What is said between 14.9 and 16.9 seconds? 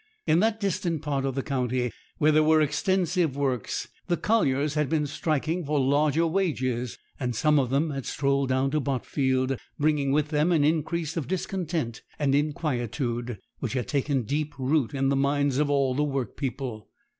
in the minds of all the workpeople.